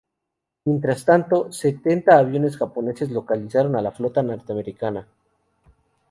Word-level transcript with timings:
Mientras 0.65 1.05
tanto, 1.05 1.51
setenta 1.51 2.17
aviones 2.17 2.57
japoneses 2.57 3.11
localizaron 3.11 3.75
a 3.75 3.83
la 3.83 3.91
flota 3.91 4.23
norteamericana. 4.23 5.07